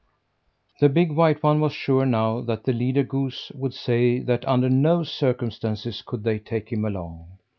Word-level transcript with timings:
The 0.79 0.89
big 0.89 1.11
white 1.11 1.43
one 1.43 1.59
was 1.61 1.73
sure 1.73 2.07
now 2.07 2.41
that 2.45 2.63
the 2.63 2.73
leader 2.73 3.03
goose 3.03 3.51
would 3.53 3.75
say 3.75 4.17
that 4.21 4.47
under 4.47 4.67
no 4.67 5.03
circumstances 5.03 6.01
could 6.03 6.23
they 6.23 6.39
take 6.39 6.69
him 6.71 6.83
along. 6.85 7.27